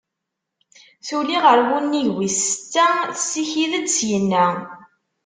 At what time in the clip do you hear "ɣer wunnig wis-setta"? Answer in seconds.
1.45-2.87